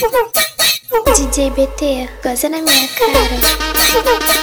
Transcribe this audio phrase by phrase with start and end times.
[0.00, 4.40] DJ BT, goza na minha cara.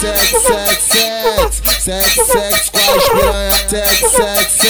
[0.00, 2.80] Sex, sex, sex, sex, sex com
[3.30, 3.70] as.
[3.70, 4.61] Sex, sex,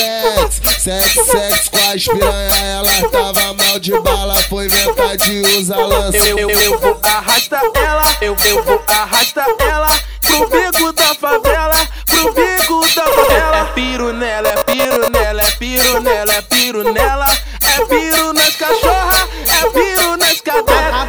[0.82, 2.50] sex, sex, sex com as piranha.
[2.60, 6.16] Ela tava mal de bala, foi inventar de usar lança.
[6.16, 9.88] Eu, eu, eu vou arrastar ela, eu, eu vou arrastar ela
[10.21, 13.58] pro bico da favela, pro bico da favela.
[13.58, 17.26] É piro nela, é piro nela, é piro nela, é piro nela.
[17.64, 21.08] É piro nas cachorra, é piro nas cadelas.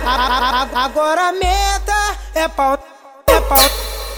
[0.76, 2.78] Agora a meta é pau,
[3.28, 3.60] é pau,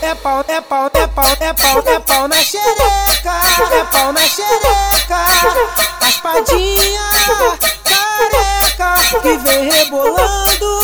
[0.01, 3.31] é pau, é pau, é pau, é pau, é pau na xereca,
[3.71, 5.25] é pau na xereca,
[6.01, 7.09] raspadinha,
[7.83, 10.79] careca, que vem rebolando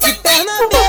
[0.00, 0.86] de perna aberta.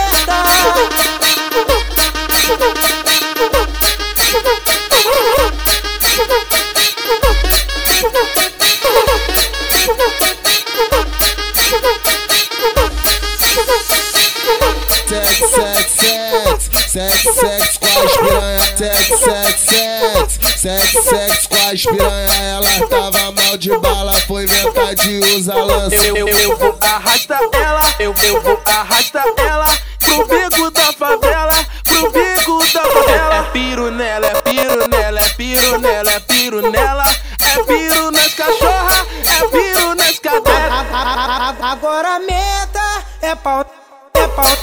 [15.07, 16.46] Sex, sex, sex,
[16.87, 18.59] sex, sex com as piranha.
[18.77, 22.27] Sex, sex, sex, sex, sex com as piranha.
[22.41, 25.95] Ela tava mal de bala, foi inventar de usar lança.
[25.95, 29.65] Eu, eu, eu vou arrastar ela, eu, eu vou arrastar ela
[29.99, 33.35] pro bico da favela, pro bico da favela.
[33.35, 37.03] É piro nela, é piro nela, é piro nela, é piro nela.
[37.39, 41.61] É piro nas cachorra, é piro nas cadelas.
[41.61, 43.65] Agora a meta é pau,
[44.13, 44.57] é pau,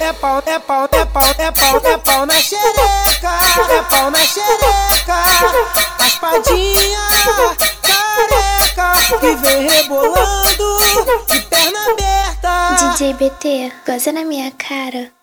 [0.00, 3.38] é pau, é pau, é pau, é pau, é pau na xereca,
[3.70, 5.22] é pau na xereca,
[5.98, 7.06] raspadinha,
[7.82, 10.78] careca, que vem rebolando
[11.28, 12.94] de perna aberta.
[12.94, 15.19] DJ BT, goza na minha cara.